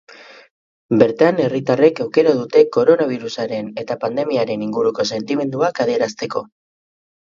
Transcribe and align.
Bertan 1.01 1.41
herritarrek 1.47 2.01
aukera 2.07 2.33
dute 2.39 2.63
koronabirusaren 2.77 3.69
eta 3.85 3.99
pandemiaren 4.07 4.65
inguruko 4.69 5.07
sentimenduak 5.15 5.83
adierazteko. 5.87 6.47